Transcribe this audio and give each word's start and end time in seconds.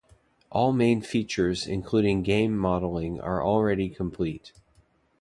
All 0.49 0.73
main 0.73 1.01
features 1.03 1.67
including 1.67 2.23
game 2.23 2.57
modeling 2.57 3.19
are 3.21 3.45
already 3.45 3.87
complete. 3.87 4.51